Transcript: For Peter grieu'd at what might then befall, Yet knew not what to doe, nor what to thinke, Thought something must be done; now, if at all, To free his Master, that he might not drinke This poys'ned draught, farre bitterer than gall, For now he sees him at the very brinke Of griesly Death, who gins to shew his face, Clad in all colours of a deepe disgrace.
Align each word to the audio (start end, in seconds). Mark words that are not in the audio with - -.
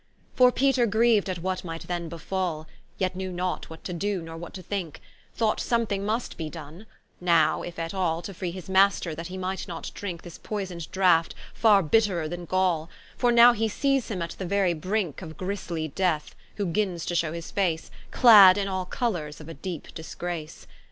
For 0.33 0.51
Peter 0.51 0.87
grieu'd 0.87 1.29
at 1.29 1.43
what 1.43 1.63
might 1.63 1.81
then 1.83 2.09
befall, 2.09 2.65
Yet 2.97 3.15
knew 3.15 3.31
not 3.31 3.69
what 3.69 3.83
to 3.83 3.93
doe, 3.93 4.19
nor 4.19 4.35
what 4.35 4.55
to 4.55 4.63
thinke, 4.63 4.99
Thought 5.35 5.59
something 5.59 6.03
must 6.03 6.37
be 6.37 6.49
done; 6.49 6.87
now, 7.19 7.61
if 7.61 7.77
at 7.77 7.93
all, 7.93 8.23
To 8.23 8.33
free 8.33 8.49
his 8.49 8.67
Master, 8.67 9.13
that 9.13 9.27
he 9.27 9.37
might 9.37 9.67
not 9.67 9.91
drinke 9.93 10.23
This 10.23 10.39
poys'ned 10.39 10.89
draught, 10.89 11.35
farre 11.53 11.83
bitterer 11.83 12.27
than 12.27 12.45
gall, 12.45 12.89
For 13.15 13.31
now 13.31 13.53
he 13.53 13.67
sees 13.67 14.09
him 14.09 14.23
at 14.23 14.31
the 14.39 14.45
very 14.47 14.73
brinke 14.73 15.21
Of 15.21 15.37
griesly 15.37 15.89
Death, 15.93 16.33
who 16.55 16.65
gins 16.65 17.05
to 17.05 17.13
shew 17.13 17.31
his 17.33 17.51
face, 17.51 17.91
Clad 18.09 18.57
in 18.57 18.67
all 18.67 18.85
colours 18.85 19.39
of 19.39 19.49
a 19.49 19.53
deepe 19.53 19.93
disgrace. 19.93 20.65